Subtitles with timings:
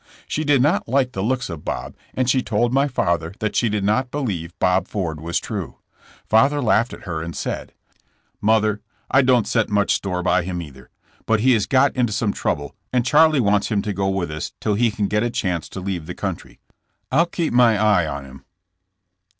[0.27, 3.69] She did not like the looks of Bob and she told my father that she
[3.69, 5.77] did not believe Bob Ford was true.
[6.25, 7.71] Father laughed at her and said:
[8.41, 10.89] Mother, I don't set much store by him either,
[11.27, 14.53] but he has got into some trouble and Charlie wants him to go with us
[14.59, 16.59] till he can get a chance to leave the country.
[17.11, 18.43] I'll keep my eye on him."